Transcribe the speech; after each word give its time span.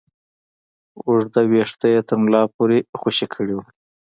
اوږده 1.05 1.41
ويښته 1.51 1.87
يې 1.93 2.01
تر 2.07 2.15
ملا 2.23 2.41
پورې 2.55 2.77
خوشې 2.99 3.27
کړي 3.33 3.53
وو. 3.55 3.65